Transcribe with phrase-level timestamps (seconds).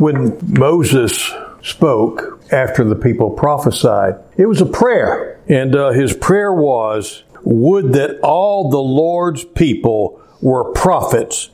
[0.00, 5.38] when Moses spoke after the people prophesied, it was a prayer.
[5.48, 11.50] And uh, his prayer was, Would that all the Lord's people were prophets,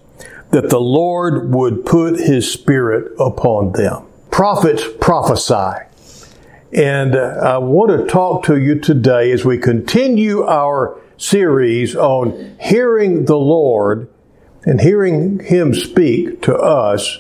[0.51, 4.07] that the Lord would put his spirit upon them.
[4.31, 5.85] Prophets prophesy.
[6.73, 12.57] And uh, I want to talk to you today as we continue our series on
[12.61, 14.09] hearing the Lord
[14.65, 17.19] and hearing Him speak to us.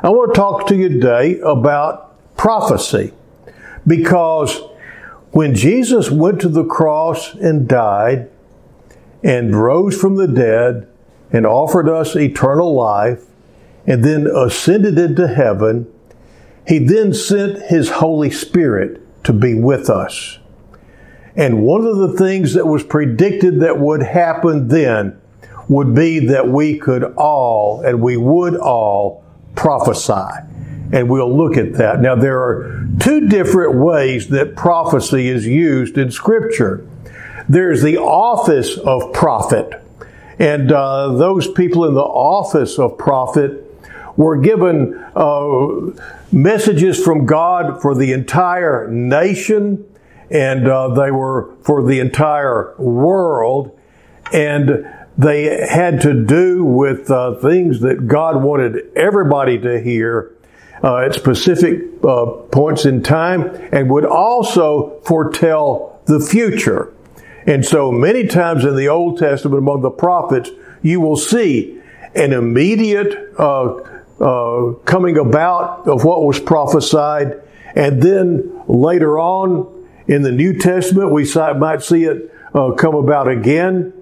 [0.00, 3.12] I want to talk to you today about prophecy
[3.84, 4.60] because
[5.32, 8.30] when Jesus went to the cross and died
[9.24, 10.86] and rose from the dead
[11.32, 13.24] and offered us eternal life
[13.88, 15.92] and then ascended into heaven,
[16.64, 20.38] he then sent his Holy Spirit to be with us.
[21.34, 25.20] And one of the things that was predicted that would happen then
[25.68, 29.24] would be that we could all, and we would all,
[29.58, 30.46] prophesy.
[30.92, 32.00] And we'll look at that.
[32.00, 36.88] Now, there are two different ways that prophecy is used in Scripture.
[37.48, 39.84] There's the office of prophet.
[40.38, 43.64] And uh, those people in the office of prophet
[44.16, 45.92] were given uh,
[46.30, 49.84] messages from God for the entire nation,
[50.30, 53.76] and uh, they were for the entire world.
[54.32, 54.86] And
[55.18, 60.32] they had to do with uh, things that God wanted everybody to hear
[60.82, 66.94] uh, at specific uh, points in time and would also foretell the future.
[67.46, 70.50] And so many times in the Old Testament among the prophets,
[70.82, 71.80] you will see
[72.14, 73.74] an immediate uh,
[74.20, 77.42] uh, coming about of what was prophesied.
[77.74, 83.26] And then later on in the New Testament, we might see it uh, come about
[83.26, 83.92] again.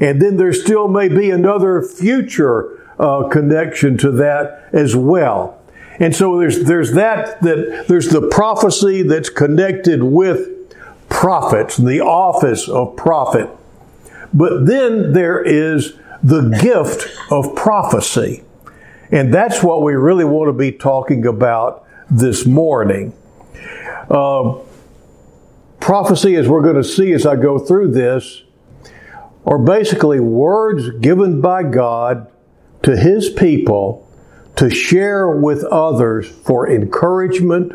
[0.00, 5.60] And then there still may be another future uh, connection to that as well.
[5.98, 10.48] And so there's, there's that, that, there's the prophecy that's connected with
[11.08, 13.48] prophets, the office of prophet.
[14.32, 18.42] But then there is the gift of prophecy.
[19.10, 23.14] And that's what we really want to be talking about this morning.
[24.10, 24.58] Uh,
[25.80, 28.42] prophecy, as we're going to see as I go through this,
[29.46, 32.30] are basically words given by God
[32.82, 34.02] to His people
[34.56, 37.72] to share with others for encouragement,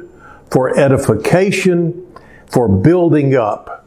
[0.51, 2.05] for edification,
[2.47, 3.85] for building up.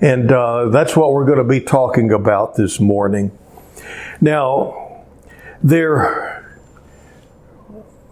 [0.00, 3.36] And uh, that's what we're going to be talking about this morning.
[4.20, 5.04] Now,
[5.62, 6.44] there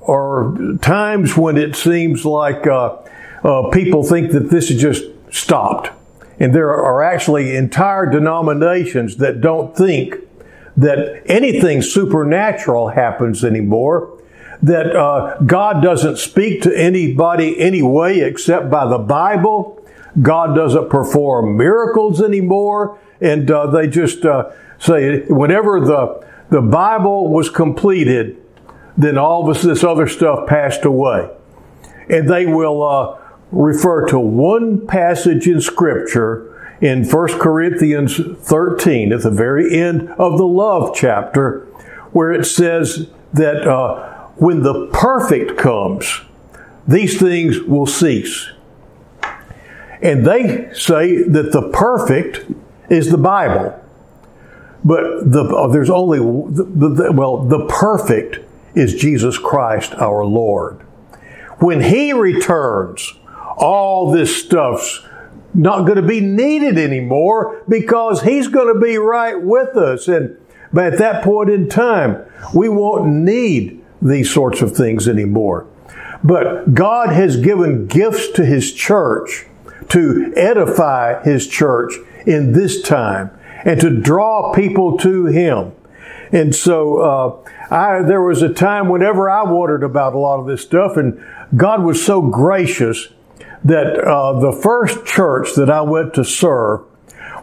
[0.07, 2.97] are times when it seems like uh,
[3.43, 5.91] uh, people think that this is just stopped.
[6.44, 10.16] And there are actually entire denominations that don't think
[10.77, 14.22] that anything supernatural happens anymore,
[14.62, 19.83] that uh, God doesn't speak to anybody anyway except by the Bible.
[20.21, 22.99] God doesn't perform miracles anymore.
[23.22, 28.37] And uh, they just uh, say, whenever the, the Bible was completed,
[28.99, 31.31] then all of this other stuff passed away.
[32.10, 33.24] And they will uh,
[33.54, 36.50] refer to one passage in Scripture
[36.81, 41.60] in 1 Corinthians 13 at the very end of the love chapter
[42.12, 46.20] where it says that uh, when the perfect comes,
[46.87, 48.50] these things will cease.
[50.03, 52.44] And they say that the perfect
[52.91, 53.81] is the Bible.
[54.84, 58.41] But the, uh, there's only, the, the, well, the perfect
[58.75, 60.81] is Jesus Christ our Lord.
[61.59, 63.15] When He returns,
[63.56, 65.06] all this stuff's
[65.54, 70.09] not going to be needed anymore because He's going to be right with us.
[70.09, 70.37] And
[70.72, 75.66] but at that point in time, we won't need these sorts of things anymore.
[76.25, 79.47] But God has given gifts to His church
[79.91, 81.92] to edify His church
[82.26, 83.31] in this time
[83.65, 85.72] and to draw people to Him.
[86.32, 90.47] And so, uh, I, there was a time whenever I wondered about a lot of
[90.47, 91.22] this stuff, and
[91.57, 93.09] God was so gracious
[93.65, 96.83] that uh, the first church that I went to serve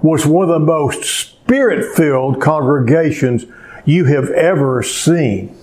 [0.02, 3.46] was one of the most spirit filled congregations
[3.86, 5.58] you have ever seen.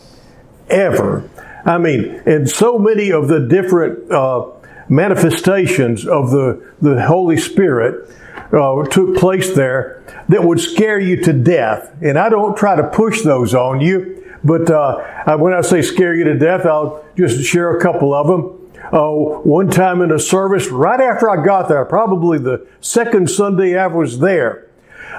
[0.68, 1.28] Ever.
[1.64, 4.46] I mean, and so many of the different uh,
[4.88, 8.10] manifestations of the, the Holy Spirit
[8.52, 11.94] uh, took place there that would scare you to death.
[12.02, 16.14] And I don't try to push those on you, but uh, when I say scare
[16.14, 18.57] you to death, I'll just share a couple of them.
[18.92, 23.76] Uh, one time in a service, right after I got there, probably the second Sunday
[23.76, 24.70] I was there,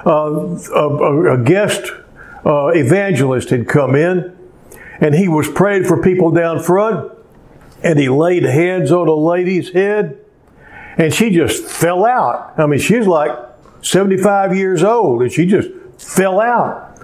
[0.04, 1.92] uh, a, a, guest
[2.44, 4.36] uh, evangelist had come in
[5.00, 7.12] and he was praying for people down front.
[7.82, 10.18] and he laid hands on a lady's head
[10.96, 12.54] and she just fell out.
[12.58, 13.30] I mean, she's like
[13.82, 16.98] 75 years old and she just fell out.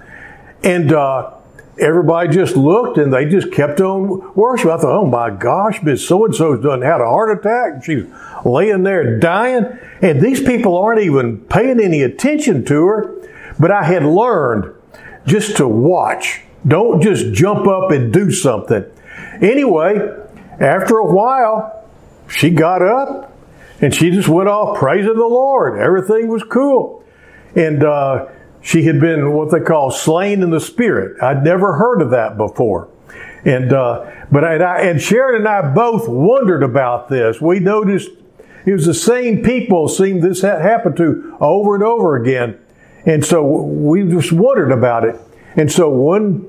[0.63, 1.36] And uh,
[1.79, 4.71] everybody just looked and they just kept on worship.
[4.71, 7.83] I thought, oh my gosh, Miss So and so's done had a heart attack.
[7.83, 8.05] She's
[8.45, 9.65] laying there dying.
[10.01, 13.15] And these people aren't even paying any attention to her.
[13.59, 14.73] But I had learned
[15.25, 16.41] just to watch.
[16.67, 18.85] Don't just jump up and do something.
[19.41, 19.95] Anyway,
[20.59, 21.85] after a while,
[22.27, 23.35] she got up
[23.81, 25.79] and she just went off praising the Lord.
[25.79, 27.03] Everything was cool.
[27.55, 28.27] And uh,
[28.61, 31.21] she had been what they call slain in the spirit.
[31.21, 32.89] I'd never heard of that before.
[33.45, 37.39] And uh, but I, and Sharon and I both wondered about this.
[37.39, 38.09] We noticed
[38.65, 42.59] it was the same people seemed this had happened to over and over again.
[43.05, 45.15] And so we just wondered about it.
[45.55, 46.45] And so one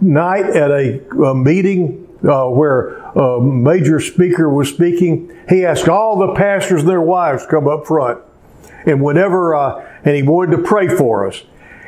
[0.00, 6.16] night at a, a meeting uh, where a major speaker was speaking, he asked all
[6.18, 8.22] the pastors and their wives come up front.
[8.86, 11.42] And whenever, uh, and he wanted to pray for us.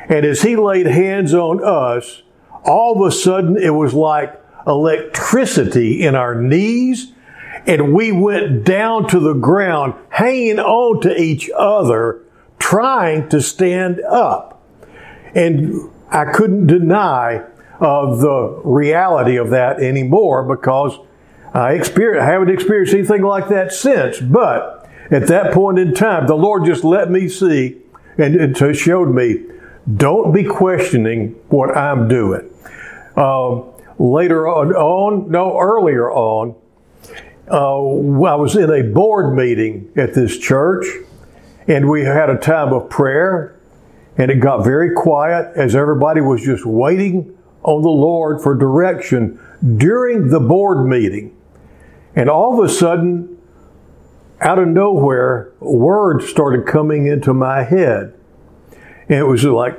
[0.09, 2.21] And as he laid hands on us,
[2.65, 7.13] all of a sudden it was like electricity in our knees.
[7.65, 12.21] And we went down to the ground, hanging on to each other,
[12.57, 14.61] trying to stand up.
[15.35, 17.43] And I couldn't deny
[17.79, 20.97] of the reality of that anymore because
[21.53, 24.19] I, I haven't experienced anything like that since.
[24.19, 24.78] But
[25.11, 27.77] at that point in time, the Lord just let me see
[28.17, 29.45] and, and showed me
[29.95, 32.47] don't be questioning what I'm doing.
[33.17, 33.61] Uh,
[33.97, 36.55] later on, on, no, earlier on,
[37.49, 37.85] uh,
[38.25, 40.85] I was in a board meeting at this church,
[41.67, 43.59] and we had a time of prayer,
[44.17, 49.39] and it got very quiet as everybody was just waiting on the Lord for direction
[49.77, 51.35] during the board meeting.
[52.15, 53.38] And all of a sudden,
[54.41, 58.13] out of nowhere, words started coming into my head.
[59.09, 59.77] And it was like,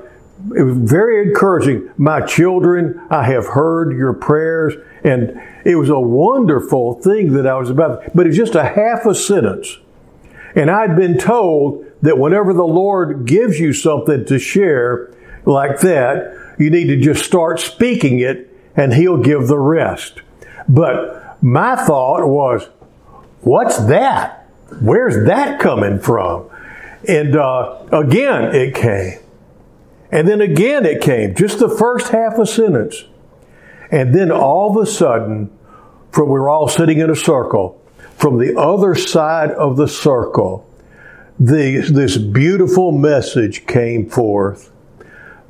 [0.57, 1.91] it was very encouraging.
[1.97, 4.75] My children, I have heard your prayers.
[5.05, 8.15] And it was a wonderful thing that I was about.
[8.15, 9.79] But it's just a half a sentence.
[10.55, 15.15] And I'd been told that whenever the Lord gives you something to share
[15.45, 20.23] like that, you need to just start speaking it and He'll give the rest.
[20.69, 22.69] But my thought was,
[23.43, 24.40] what's that?
[24.81, 26.49] Where's that coming from?
[27.09, 29.19] And uh, again, it came.
[30.13, 31.35] And then again, it came.
[31.35, 33.05] Just the first half a sentence.
[33.91, 35.51] And then all of a sudden,
[36.13, 37.81] from we're all sitting in a circle,
[38.17, 40.67] from the other side of the circle,
[41.39, 44.71] the, this beautiful message came forth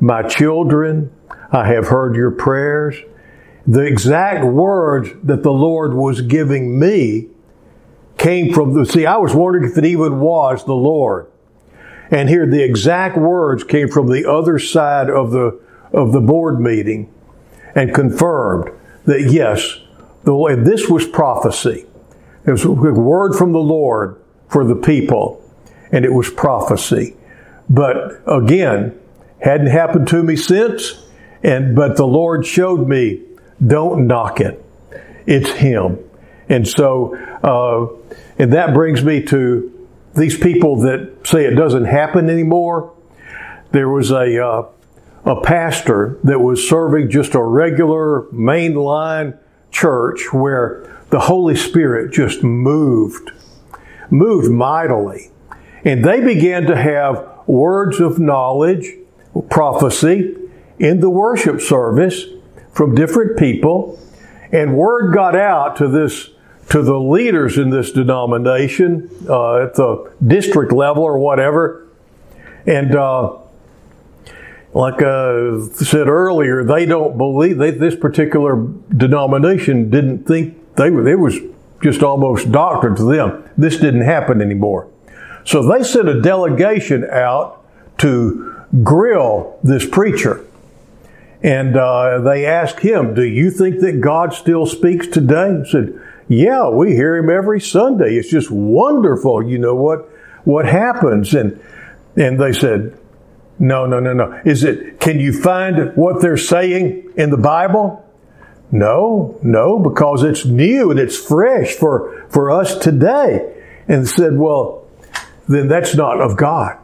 [0.00, 1.12] my children,
[1.52, 2.96] I have heard your prayers.
[3.66, 7.28] The exact words that the Lord was giving me
[8.20, 11.26] came from the, see, I was wondering if it even was the Lord.
[12.10, 15.60] And here the exact words came from the other side of the,
[15.92, 17.12] of the board meeting
[17.74, 18.70] and confirmed
[19.06, 19.78] that yes,
[20.24, 21.86] the, this was prophecy.
[22.46, 25.42] It was a word from the Lord for the people,
[25.92, 27.16] and it was prophecy.
[27.68, 29.00] But again,
[29.40, 31.02] Hadn't happened to me since,
[31.42, 33.22] and but the Lord showed me,
[33.66, 34.62] don't knock it.
[35.26, 35.98] It's Him.
[36.50, 42.28] And so, uh, and that brings me to these people that say it doesn't happen
[42.28, 42.92] anymore.
[43.70, 44.66] There was a uh,
[45.24, 49.38] a pastor that was serving just a regular mainline
[49.70, 53.30] church where the Holy Spirit just moved,
[54.10, 55.30] moved mightily.
[55.84, 58.86] And they began to have words of knowledge
[59.50, 60.36] prophecy
[60.78, 62.24] in the worship service
[62.72, 63.98] from different people,
[64.52, 66.30] and word got out to this
[66.70, 71.88] to the leaders in this denomination uh, at the district level or whatever,
[72.66, 72.94] and.
[72.94, 73.36] Uh,
[74.72, 78.54] like I uh, said earlier, they don't believe they, this particular
[78.96, 81.08] denomination didn't think they were.
[81.08, 81.38] it was
[81.82, 83.48] just almost doctrine to them.
[83.56, 84.88] This didn't happen anymore.
[85.44, 87.64] So they sent a delegation out
[87.98, 90.46] to grill this preacher.
[91.42, 95.62] And uh, they asked him, Do you think that God still speaks today?
[95.64, 96.00] He said,
[96.30, 98.14] Yeah, we hear him every Sunday.
[98.14, 100.08] It's just wonderful, you know, what,
[100.44, 101.34] what happens.
[101.34, 101.60] And,
[102.14, 102.96] and they said,
[103.58, 104.40] No, no, no, no.
[104.44, 108.08] Is it, can you find what they're saying in the Bible?
[108.70, 113.52] No, no, because it's new and it's fresh for, for us today.
[113.88, 114.86] And said, Well,
[115.48, 116.78] then that's not of God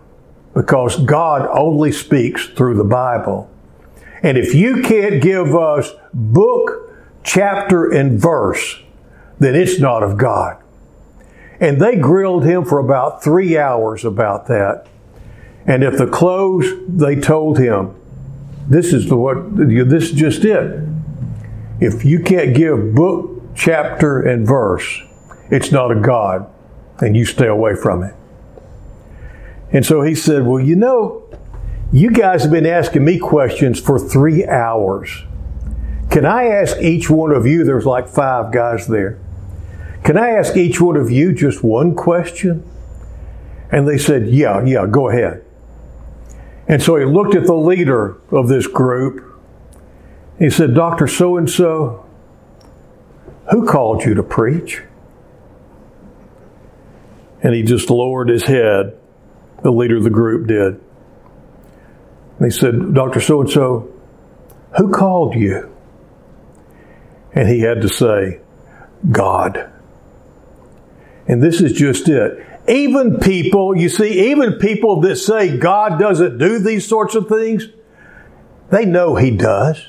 [0.54, 3.48] because God only speaks through the Bible.
[4.24, 6.90] And if you can't give us book,
[7.22, 8.82] chapter, and verse
[9.38, 10.56] then it's not of God.
[11.60, 14.86] And they grilled him for about three hours about that.
[15.66, 17.90] And at the close, they told him,
[18.68, 19.56] "This is the what.
[19.56, 20.80] This is just it.
[21.80, 25.02] If you can't give book, chapter, and verse,
[25.50, 26.46] it's not a God,
[27.00, 28.14] and you stay away from it."
[29.72, 31.22] And so he said, "Well, you know,
[31.92, 35.24] you guys have been asking me questions for three hours.
[36.10, 37.64] Can I ask each one of you?
[37.64, 39.18] There's like five guys there.
[40.06, 42.64] Can I ask each one of you just one question?"
[43.70, 45.42] And they said, "Yeah, yeah, go ahead."
[46.68, 49.25] And so he looked at the leader of this group.
[50.38, 51.06] He said, Dr.
[51.06, 52.04] So and so,
[53.50, 54.82] who called you to preach?
[57.42, 58.98] And he just lowered his head.
[59.62, 60.80] The leader of the group did.
[62.38, 63.20] And he said, Dr.
[63.20, 63.92] So and so,
[64.76, 65.75] who called you?
[67.32, 68.40] And he had to say,
[69.10, 69.72] God.
[71.28, 72.45] And this is just it.
[72.68, 77.68] Even people, you see, even people that say God doesn't do these sorts of things,
[78.71, 79.85] they know He does.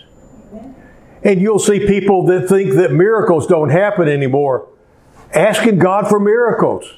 [1.24, 4.70] And you'll see people that think that miracles don't happen anymore
[5.34, 6.91] asking God for miracles.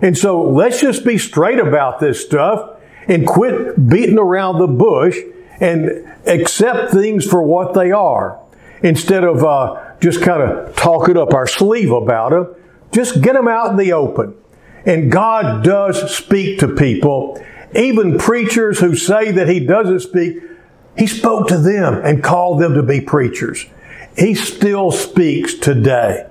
[0.00, 5.18] And so let's just be straight about this stuff and quit beating around the bush
[5.60, 8.40] and accept things for what they are
[8.82, 12.54] instead of uh, just kind of talking up our sleeve about them.
[12.94, 14.36] Just get them out in the open.
[14.86, 17.44] And God does speak to people.
[17.74, 20.38] Even preachers who say that He doesn't speak,
[20.96, 23.66] He spoke to them and called them to be preachers.
[24.16, 26.28] He still speaks today.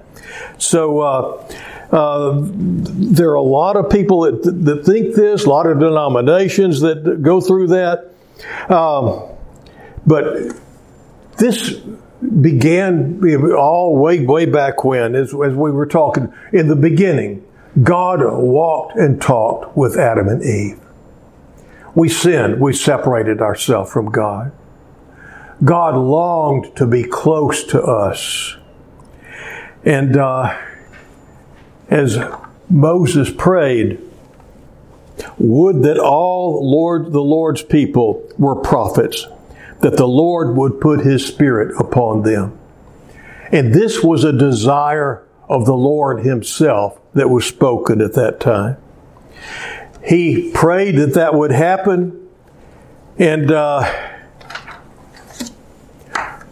[0.58, 1.54] So, uh,
[1.92, 6.80] uh, there are a lot of people that, that think this, a lot of denominations
[6.82, 8.14] that go through that.
[8.70, 9.30] Um,
[10.08, 10.56] but
[11.38, 11.82] this
[12.42, 13.22] began
[13.54, 17.46] all way, way back when, as, as we were talking in the beginning.
[17.82, 20.80] God walked and talked with Adam and Eve.
[21.96, 22.60] We sinned.
[22.60, 24.52] We separated ourselves from God.
[25.64, 28.58] God longed to be close to us.
[29.86, 30.58] And uh,
[31.90, 32.18] as
[32.70, 34.00] Moses prayed,
[35.38, 39.28] would that all Lord the Lord's people were prophets,
[39.84, 42.58] that the Lord would put his spirit upon them.
[43.52, 48.78] And this was a desire of the Lord himself that was spoken at that time.
[50.04, 52.30] He prayed that that would happen,
[53.20, 53.84] and uh,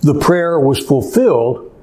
[0.02, 1.74] the prayer was fulfilled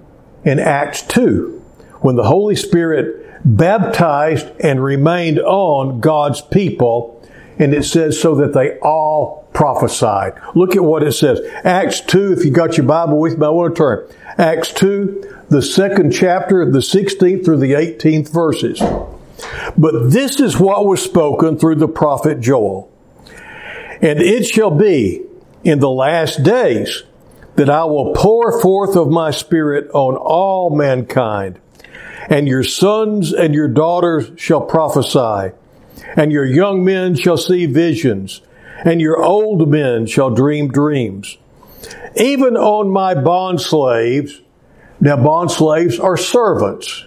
[0.45, 1.65] in Acts 2
[2.01, 7.27] when the Holy Spirit baptized and remained on God's people.
[7.59, 10.41] And it says, so that they all prophesied.
[10.55, 11.41] Look at what it says.
[11.65, 14.09] Acts 2, if you got your Bible with me, I want to turn.
[14.39, 18.81] Acts 2, the second chapter, the 16th through the 18th verses.
[19.77, 22.89] But this is what was spoken through the prophet Joel.
[24.01, 25.25] And it shall be
[25.65, 27.03] in the last days
[27.57, 31.59] that I will pour forth of my spirit on all mankind,
[32.31, 35.53] and your sons and your daughters shall prophesy,
[36.15, 38.41] and your young men shall see visions,
[38.85, 41.39] and your old men shall dream dreams.
[42.17, 44.41] Even on my bond slaves
[45.01, 47.05] now, bond slaves are servants.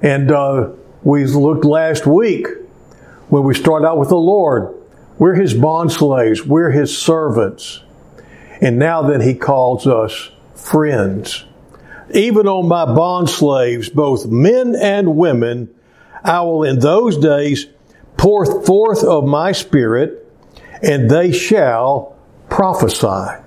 [0.00, 0.70] And uh,
[1.02, 2.46] we looked last week
[3.28, 4.74] when we start out with the Lord.
[5.18, 7.82] We're His bond slaves, we're His servants.
[8.60, 11.44] And now then He calls us friends.
[12.14, 15.68] Even on my bond slaves, both men and women,
[16.24, 17.66] I will in those days
[18.16, 20.26] pour forth of my spirit,
[20.82, 22.16] and they shall
[22.48, 23.42] prophesy.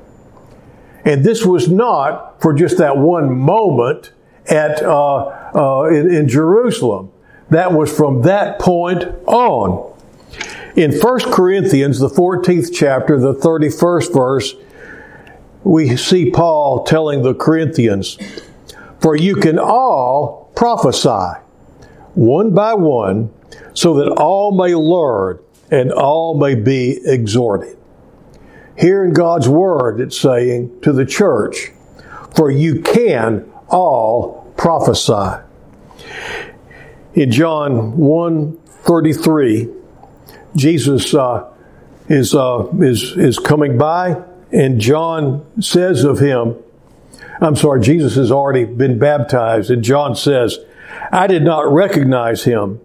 [1.05, 4.11] And this was not for just that one moment
[4.47, 5.17] at uh,
[5.55, 7.11] uh, in, in, Jerusalem.
[7.50, 9.89] That was from that point on.
[10.75, 14.55] In 1 Corinthians, the 14th chapter, the 31st verse,
[15.63, 18.17] we see Paul telling the Corinthians,
[19.00, 21.39] For you can all prophesy,
[22.13, 23.33] one by one,
[23.73, 25.39] so that all may learn
[25.71, 27.77] and all may be exhorted.
[28.77, 31.71] Here in God's Word, it's saying to the church,
[32.35, 35.41] for you can all prophesy.
[37.13, 39.69] In John 1 33,
[40.55, 41.51] Jesus uh,
[42.09, 46.55] is, uh, is, is coming by, and John says of him,
[47.39, 50.59] I'm sorry, Jesus has already been baptized, and John says,
[51.11, 52.81] I did not recognize him,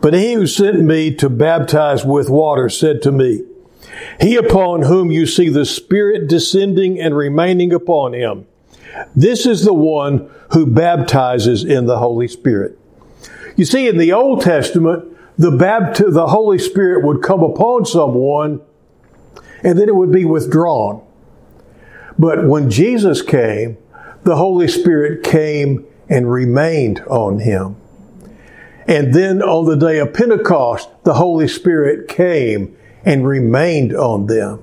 [0.00, 3.42] but he who sent me to baptize with water said to me,
[4.20, 8.46] he upon whom you see the Spirit descending and remaining upon him,
[9.14, 12.78] This is the one who baptizes in the Holy Spirit.
[13.56, 18.60] You see, in the Old Testament, the, bapt- the Holy Spirit would come upon someone
[19.62, 21.02] and then it would be withdrawn.
[22.18, 23.76] But when Jesus came,
[24.22, 27.76] the Holy Spirit came and remained on him.
[28.88, 34.62] And then on the day of Pentecost, the Holy Spirit came and remained on them.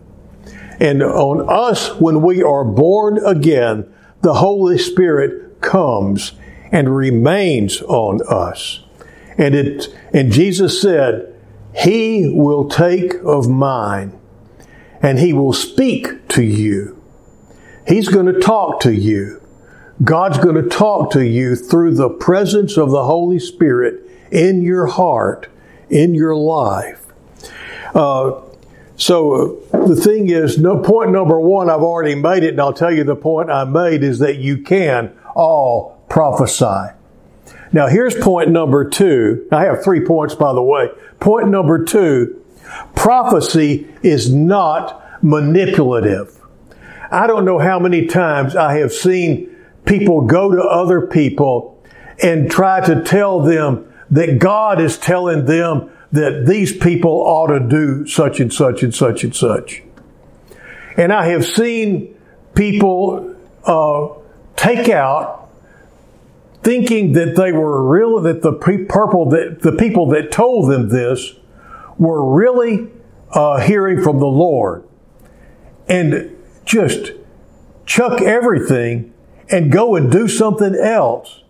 [0.79, 3.87] And on us, when we are born again,
[4.23, 6.33] the Holy Spirit comes
[6.71, 8.83] and remains on us.
[9.37, 11.33] And it, and Jesus said,
[11.75, 14.19] He will take of mine
[15.01, 16.99] and He will speak to you.
[17.87, 19.39] He's going to talk to you.
[20.03, 24.04] God's going to talk to you through the presence of the Holy Spirit
[24.35, 25.47] in your heart,
[25.89, 27.05] in your life.
[27.95, 28.41] Uh,
[28.97, 32.73] so uh, the thing is, no, point number one, I've already made it, and I'll
[32.73, 36.93] tell you the point I made is that you can all prophesy.
[37.71, 39.47] Now here's point number two.
[39.53, 40.89] I have three points, by the way.
[41.21, 42.43] Point number two,
[42.93, 46.41] prophecy is not manipulative.
[47.09, 51.81] I don't know how many times I have seen people go to other people
[52.21, 57.59] and try to tell them that God is telling them that these people ought to
[57.59, 59.83] do such and such and such and such.
[60.97, 62.15] And I have seen
[62.53, 63.35] people
[63.65, 64.07] uh,
[64.55, 65.49] take out
[66.63, 71.33] thinking that they were real, that the purple, that the people that told them this
[71.97, 72.89] were really
[73.31, 74.83] uh, hearing from the Lord,
[75.87, 76.35] and
[76.65, 77.11] just
[77.85, 79.13] chuck everything
[79.49, 81.43] and go and do something else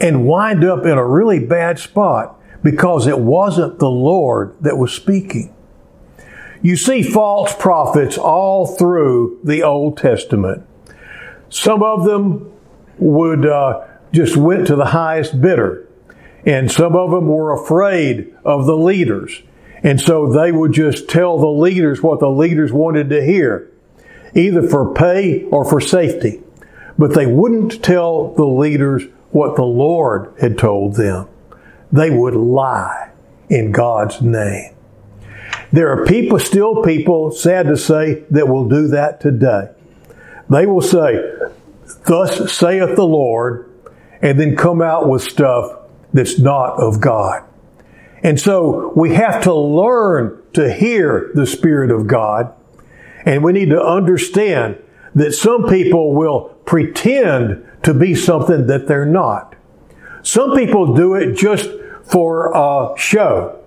[0.00, 4.92] and wind up in a really bad spot because it wasn't the Lord that was
[4.92, 5.54] speaking.
[6.62, 10.66] You see false prophets all through the Old Testament.
[11.50, 12.52] Some of them
[12.98, 15.88] would uh, just went to the highest bidder,
[16.44, 19.42] and some of them were afraid of the leaders,
[19.82, 23.70] and so they would just tell the leaders what the leaders wanted to hear,
[24.34, 26.42] either for pay or for safety.
[26.98, 31.28] But they wouldn't tell the leaders what the Lord had told them.
[31.92, 33.12] They would lie
[33.48, 34.74] in God's name.
[35.72, 39.70] There are people, still people, sad to say, that will do that today.
[40.50, 41.22] They will say,
[42.06, 43.70] Thus saith the Lord,
[44.20, 45.78] and then come out with stuff
[46.12, 47.44] that's not of God.
[48.22, 52.52] And so we have to learn to hear the Spirit of God,
[53.24, 54.78] and we need to understand
[55.14, 59.56] that some people will pretend to be something that they're not.
[60.22, 61.70] Some people do it just
[62.04, 63.58] for a show.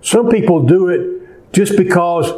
[0.00, 2.32] Some people do it just because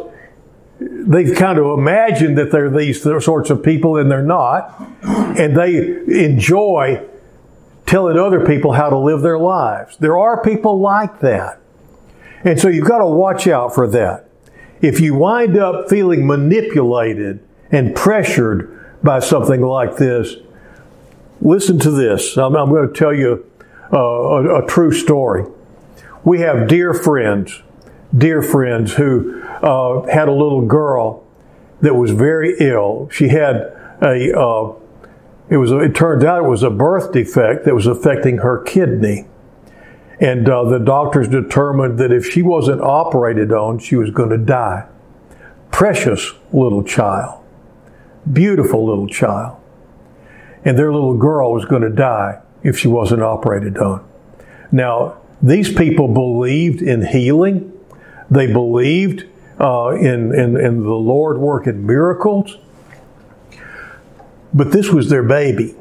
[0.80, 4.74] they've kind of imagined that they're these sorts of people and they're not.
[5.04, 7.06] And they enjoy
[7.86, 9.98] telling other people how to live their lives.
[9.98, 11.60] There are people like that.
[12.42, 14.28] And so you've got to watch out for that.
[14.80, 17.38] If you wind up feeling manipulated
[17.70, 20.36] and pressured by something like this,
[21.40, 22.36] listen to this.
[22.36, 23.44] I'm, I'm going to tell you
[23.92, 25.44] uh, a, a, true story.
[26.24, 27.62] We have dear friends,
[28.16, 31.24] dear friends who uh, had a little girl
[31.80, 33.08] that was very ill.
[33.10, 33.56] She had
[34.02, 34.74] a, uh,
[35.48, 38.62] it was, a, it turns out it was a birth defect that was affecting her
[38.62, 39.26] kidney.
[40.20, 44.38] And uh, the doctors determined that if she wasn't operated on, she was going to
[44.38, 44.86] die.
[45.70, 47.44] Precious little child
[48.32, 49.60] beautiful little child.
[50.64, 54.06] And their little girl was going to die if she wasn't operated on.
[54.70, 57.72] Now, these people believed in healing.
[58.30, 59.24] They believed
[59.60, 62.58] uh, in, in, in the Lord working miracles.
[64.52, 65.74] But this was their baby.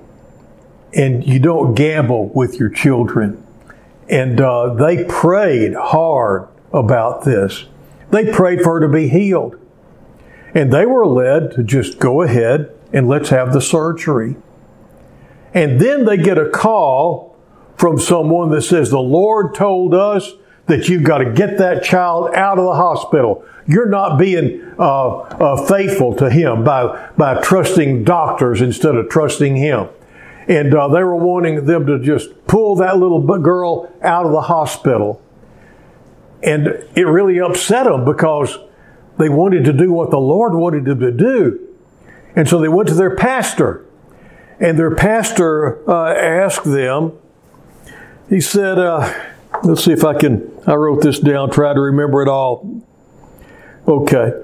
[0.94, 3.44] And you don't gamble with your children.
[4.10, 7.66] And uh, they prayed hard about this.
[8.10, 9.60] They prayed for her to be healed.
[10.58, 14.38] And they were led to just go ahead and let's have the surgery.
[15.54, 17.38] And then they get a call
[17.76, 20.32] from someone that says, The Lord told us
[20.65, 23.46] that you've got to get that child out of the hospital.
[23.67, 29.58] You're not being uh, uh, faithful to Him by, by trusting doctors instead of trusting
[29.58, 29.89] Him.
[30.48, 34.41] And uh, they were wanting them to just pull that little girl out of the
[34.41, 35.22] hospital.
[36.41, 36.65] And
[36.96, 38.58] it really upset them because
[39.18, 41.76] they wanted to do what the Lord wanted them to do.
[42.36, 43.86] And so they went to their pastor.
[44.60, 47.14] And their pastor uh, asked them,
[48.30, 49.12] he said, uh,
[49.64, 52.84] let's see if I can, I wrote this down, try to remember it all.
[53.88, 54.44] Okay.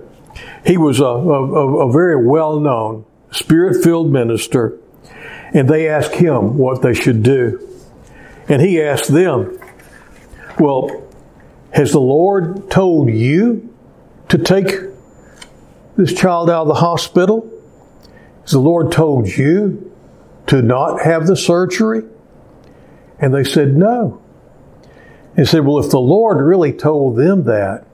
[0.66, 4.80] He was a, a, a very well known, spirit filled minister.
[5.54, 7.60] And they asked him what they should do.
[8.48, 9.60] And he asked them,
[10.60, 11.04] Well,
[11.72, 13.73] has the Lord told you
[14.34, 14.74] to take
[15.96, 17.48] this child out of the hospital?
[18.50, 19.92] The Lord told you
[20.48, 22.04] to not have the surgery?
[23.20, 24.20] And they said, No.
[25.38, 27.86] And said, Well, if the Lord really told them that,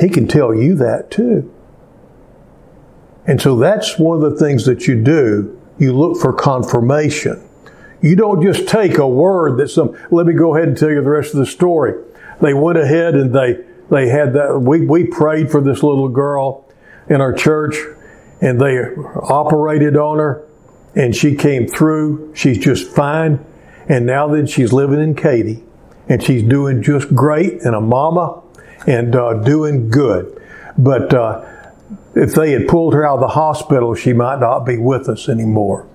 [0.00, 1.54] He can tell you that too.
[3.24, 5.60] And so that's one of the things that you do.
[5.78, 7.48] You look for confirmation.
[8.02, 10.96] You don't just take a word that some, let me go ahead and tell you
[10.96, 11.94] the rest of the story.
[12.40, 16.68] They went ahead and they, they had that, we, we prayed for this little girl
[17.08, 17.76] in our church
[18.40, 20.46] and they operated on her
[20.94, 22.34] and she came through.
[22.34, 23.44] She's just fine.
[23.88, 25.64] And now that she's living in Katy
[26.08, 28.42] and she's doing just great and a mama
[28.86, 30.42] and uh, doing good.
[30.76, 31.44] But uh,
[32.14, 35.28] if they had pulled her out of the hospital, she might not be with us
[35.28, 35.88] anymore.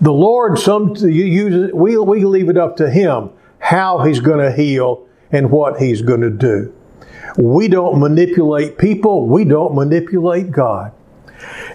[0.00, 5.06] The Lord, some we we leave it up to Him how He's going to heal
[5.30, 6.74] and what He's going to do.
[7.36, 9.26] We don't manipulate people.
[9.26, 10.92] We don't manipulate God.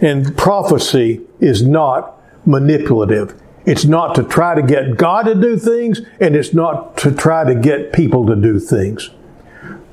[0.01, 3.39] And prophecy is not manipulative.
[3.65, 7.43] It's not to try to get God to do things, and it's not to try
[7.43, 9.11] to get people to do things.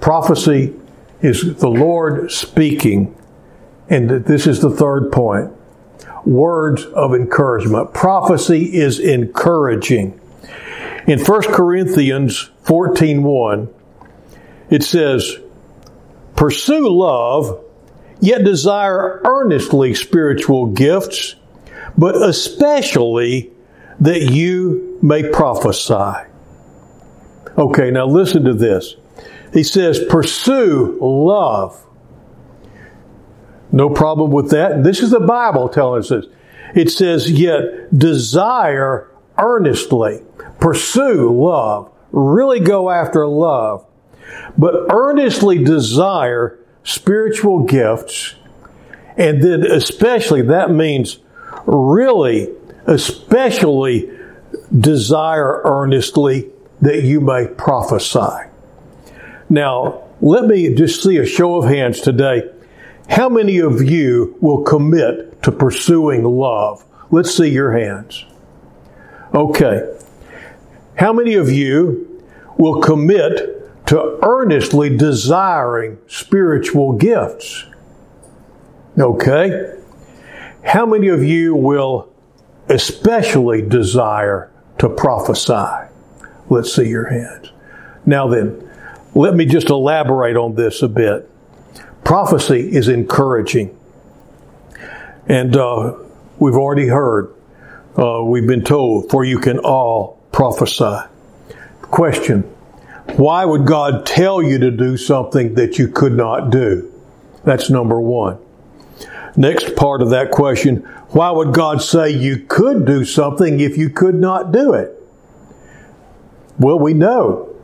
[0.00, 0.74] Prophecy
[1.20, 3.14] is the Lord speaking.
[3.88, 5.52] And this is the third point
[6.24, 7.94] words of encouragement.
[7.94, 10.20] Prophecy is encouraging.
[11.06, 13.68] In 1 Corinthians 14:1,
[14.70, 15.38] it says,
[16.34, 17.58] "Pursue love,
[18.20, 21.36] yet desire earnestly spiritual gifts,
[21.96, 23.50] but especially
[24.00, 26.26] that you may prophesy."
[27.58, 28.96] Okay, now listen to this.
[29.52, 31.82] He says, "Pursue love."
[33.72, 34.84] No problem with that.
[34.84, 36.26] This is the Bible telling us this.
[36.74, 40.22] It says, yet desire earnestly,
[40.60, 43.84] pursue love, really go after love,
[44.56, 48.34] but earnestly desire spiritual gifts.
[49.16, 51.18] And then, especially, that means
[51.66, 52.48] really,
[52.86, 54.10] especially
[54.78, 58.48] desire earnestly that you may prophesy.
[59.48, 62.50] Now, let me just see a show of hands today.
[63.08, 66.84] How many of you will commit to pursuing love?
[67.10, 68.24] Let's see your hands.
[69.34, 69.96] Okay.
[70.96, 72.22] How many of you
[72.58, 73.55] will commit
[73.86, 77.64] to earnestly desiring spiritual gifts?
[78.98, 79.74] Okay.
[80.64, 82.12] How many of you will
[82.68, 85.88] especially desire to prophesy?
[86.48, 87.52] Let's see your hands.
[88.04, 88.68] Now then,
[89.14, 91.30] let me just elaborate on this a bit
[92.06, 93.76] prophecy is encouraging.
[95.26, 95.94] And uh,
[96.38, 97.34] we've already heard,
[97.98, 101.00] uh, we've been told, for you can all prophesy.
[101.82, 102.48] Question
[103.14, 106.92] Why would God tell you to do something that you could not do?
[107.44, 108.38] That's number one.
[109.36, 110.78] Next part of that question
[111.10, 114.92] Why would God say you could do something if you could not do it?
[116.58, 117.54] Well, we know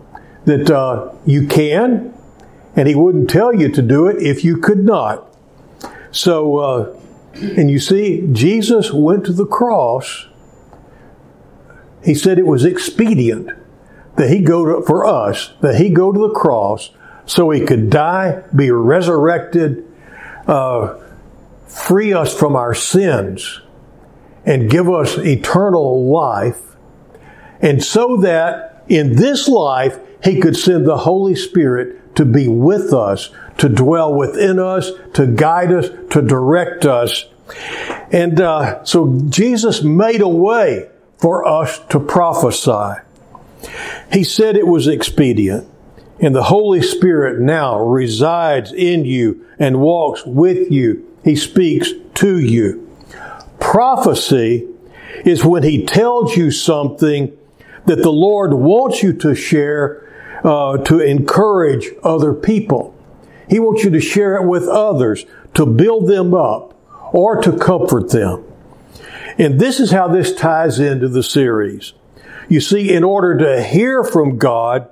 [0.44, 2.14] that uh, you can
[2.76, 5.26] and he wouldn't tell you to do it if you could not.
[6.10, 6.96] So, uh,
[7.34, 10.26] and you see, Jesus went to the cross.
[12.04, 13.50] He said it was expedient
[14.22, 16.90] that he go to, for us, that he go to the cross
[17.26, 19.84] so he could die, be resurrected,
[20.46, 20.96] uh,
[21.66, 23.60] free us from our sins,
[24.46, 26.76] and give us eternal life.
[27.60, 32.92] And so that in this life, he could send the Holy Spirit to be with
[32.92, 37.24] us, to dwell within us, to guide us, to direct us.
[38.12, 43.02] And uh, so Jesus made a way for us to prophesy.
[44.12, 45.68] He said it was expedient.
[46.20, 51.04] And the Holy Spirit now resides in you and walks with you.
[51.24, 52.88] He speaks to you.
[53.58, 54.68] Prophecy
[55.24, 57.36] is when He tells you something
[57.86, 60.08] that the Lord wants you to share
[60.44, 62.94] uh, to encourage other people.
[63.48, 66.74] He wants you to share it with others, to build them up,
[67.12, 68.44] or to comfort them.
[69.38, 71.92] And this is how this ties into the series.
[72.52, 74.90] You see, in order to hear from God,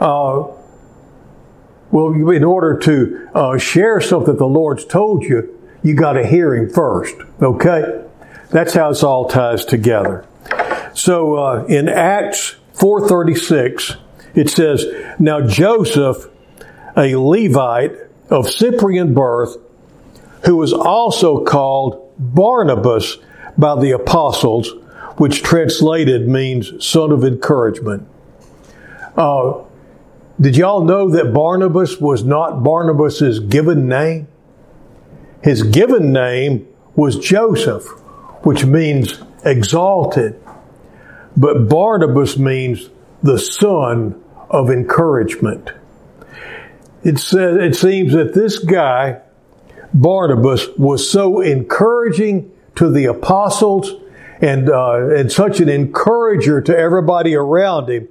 [0.00, 0.48] uh,
[1.92, 6.56] well, in order to uh, share something the Lord's told you, you got to hear
[6.56, 7.14] Him first.
[7.40, 8.04] Okay?
[8.50, 10.26] That's how this all ties together.
[10.92, 13.98] So uh, in Acts 436,
[14.34, 14.86] it says,
[15.20, 16.28] Now Joseph,
[16.96, 17.92] a Levite
[18.28, 19.56] of Cyprian birth,
[20.44, 23.18] who was also called Barnabas
[23.56, 24.72] by the apostles,
[25.16, 28.06] which translated means son of encouragement.
[29.16, 29.62] Uh,
[30.40, 34.28] did y'all know that Barnabas was not Barnabas's given name?
[35.42, 37.86] His given name was Joseph,
[38.42, 40.38] which means exalted.
[41.36, 42.90] But Barnabas means
[43.22, 45.70] the son of encouragement.
[47.02, 49.20] It says, it seems that this guy,
[49.94, 53.92] Barnabas, was so encouraging to the apostles
[54.40, 58.08] and, uh, and such an encourager to everybody around him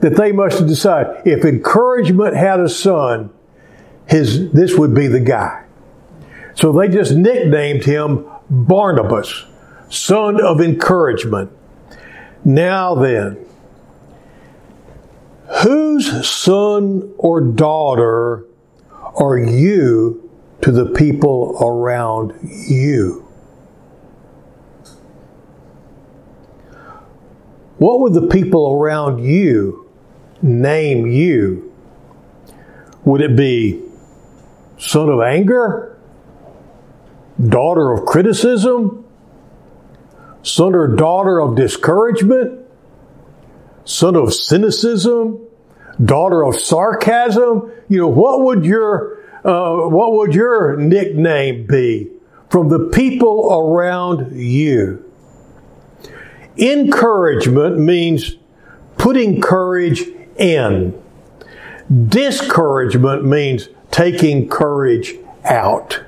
[0.00, 3.30] that they must have decided if encouragement had a son,
[4.06, 5.64] his, this would be the guy.
[6.54, 9.44] So they just nicknamed him Barnabas,
[9.88, 11.52] son of encouragement.
[12.44, 13.38] Now then,
[15.62, 18.44] whose son or daughter
[19.14, 20.28] are you
[20.62, 23.29] to the people around you?
[27.80, 29.88] What would the people around you
[30.42, 31.72] name you?
[33.06, 33.82] Would it be
[34.76, 35.98] son of anger?
[37.42, 39.06] Daughter of criticism?
[40.42, 42.66] Son or daughter of discouragement?
[43.86, 45.40] Son of cynicism?
[46.04, 47.72] Daughter of sarcasm?
[47.88, 52.10] You know, what would your, uh, what would your nickname be
[52.50, 55.09] from the people around you?
[56.60, 58.36] Encouragement means
[58.98, 60.02] putting courage
[60.36, 61.00] in.
[62.06, 66.02] Discouragement means taking courage out.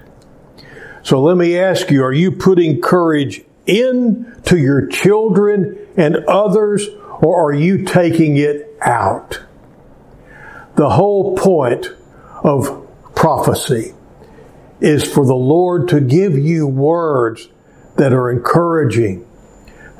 [1.03, 6.87] So let me ask you, are you putting courage in to your children and others,
[7.21, 9.41] or are you taking it out?
[10.77, 11.87] The whole point
[12.45, 13.95] of prophecy
[14.81, 17.49] is for the Lord to give you words
[17.97, 19.27] that are encouraging,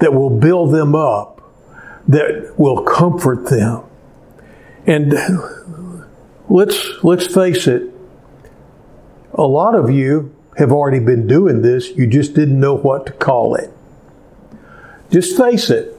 [0.03, 1.41] that will build them up,
[2.09, 3.85] that will comfort them.
[4.85, 5.15] And
[6.49, 7.89] let's, let's face it,
[9.33, 13.13] a lot of you have already been doing this, you just didn't know what to
[13.13, 13.73] call it.
[15.13, 15.97] Just face it.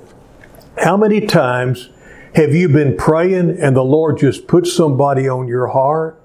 [0.83, 1.89] How many times
[2.35, 6.21] have you been praying and the Lord just put somebody on your heart?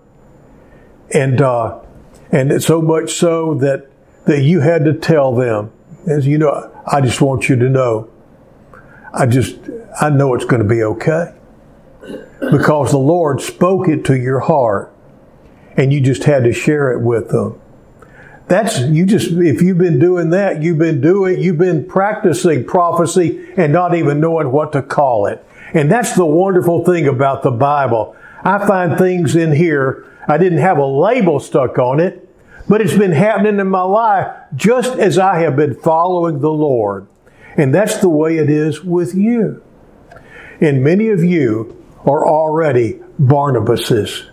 [1.15, 1.79] And, uh,
[2.33, 3.89] and so much so that,
[4.27, 5.71] that you had to tell them,
[6.09, 8.11] as you know, I just want you to know,
[9.13, 9.59] I just,
[10.01, 11.35] I know it's going to be okay.
[12.41, 14.95] Because the Lord spoke it to your heart
[15.77, 17.61] and you just had to share it with them.
[18.47, 23.47] That's, you just, if you've been doing that, you've been doing, you've been practicing prophecy
[23.57, 25.45] and not even knowing what to call it.
[25.75, 28.17] And that's the wonderful thing about the Bible.
[28.43, 32.28] I find things in here, I didn't have a label stuck on it,
[32.69, 37.07] but it's been happening in my life just as I have been following the Lord.
[37.57, 39.63] And that's the way it is with you.
[40.61, 44.29] And many of you are already Barnabases.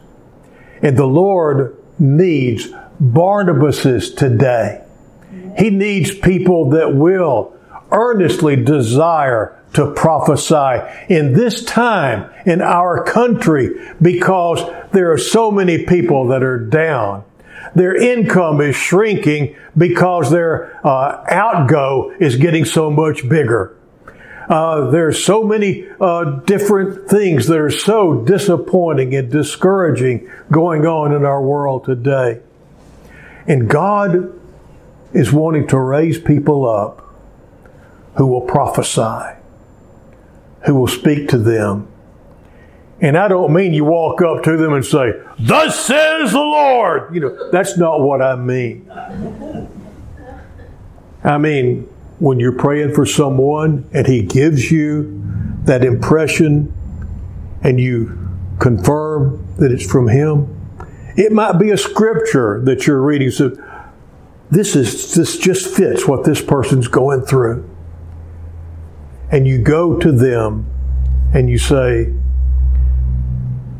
[0.81, 2.67] And the Lord needs
[3.01, 4.83] Barnabases today.
[5.57, 7.55] He needs people that will
[7.91, 13.69] earnestly desire to prophesy in this time in our country
[14.01, 17.23] because there are so many people that are down.
[17.75, 23.77] Their income is shrinking because their uh, outgo is getting so much bigger.
[24.49, 31.13] Uh, there's so many uh, different things that are so disappointing and discouraging going on
[31.13, 32.39] in our world today.
[33.47, 34.39] And God
[35.13, 37.01] is wanting to raise people up
[38.17, 39.35] who will prophesy,
[40.65, 41.87] who will speak to them.
[43.01, 47.13] And I don't mean you walk up to them and say, Thus says the Lord.
[47.13, 48.89] You know, that's not what I mean.
[51.23, 51.83] I mean,
[52.19, 55.21] when you're praying for someone and He gives you
[55.63, 56.73] that impression
[57.63, 58.17] and you
[58.59, 60.51] confirm that it's from Him,
[61.17, 63.31] it might be a scripture that you're reading.
[63.31, 63.57] So
[64.51, 67.69] this is this just fits what this person's going through.
[69.31, 70.67] And you go to them
[71.33, 72.13] and you say,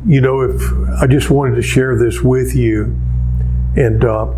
[0.06, 0.62] you know, if
[1.02, 2.96] I just wanted to share this with you,
[3.76, 4.32] and uh,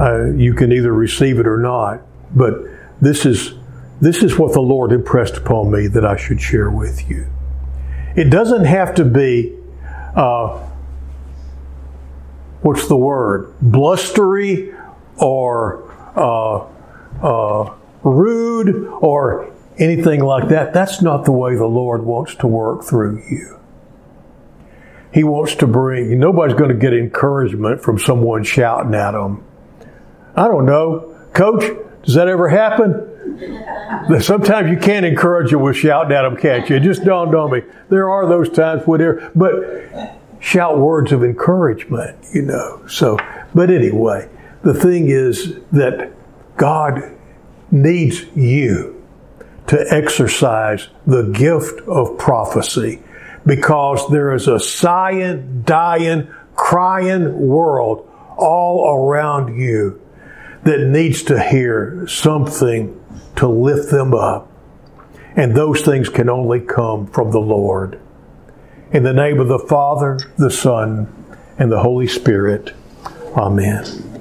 [0.00, 2.00] uh, you can either receive it or not,
[2.34, 2.54] but
[3.00, 3.54] this is
[4.00, 7.26] this is what the Lord impressed upon me that I should share with you.
[8.16, 9.56] It doesn't have to be,
[10.16, 10.58] uh,
[12.62, 14.74] what's the word, blustery
[15.16, 16.66] or uh,
[17.22, 20.72] uh, rude or anything like that.
[20.72, 23.60] That's not the way the Lord wants to work through you.
[25.14, 29.44] He wants to bring, nobody's going to get encouragement from someone shouting at him.
[30.34, 31.16] I don't know.
[31.32, 31.62] Coach,
[32.02, 34.18] does that ever happen?
[34.20, 36.76] Sometimes you can't encourage them with shouting at them, can't you?
[36.76, 37.62] It just dawned on me.
[37.90, 42.84] There are those times when there, but shout words of encouragement, you know.
[42.88, 43.16] So,
[43.54, 44.28] but anyway,
[44.62, 46.10] the thing is that
[46.56, 47.16] God
[47.70, 49.00] needs you
[49.68, 53.00] to exercise the gift of prophecy
[53.46, 60.00] because there is a sighing, dying, crying world all around you
[60.64, 63.00] that needs to hear something
[63.36, 64.50] to lift them up.
[65.36, 68.00] And those things can only come from the Lord.
[68.92, 71.12] In the name of the Father, the Son,
[71.58, 72.72] and the Holy Spirit.
[73.36, 74.13] Amen.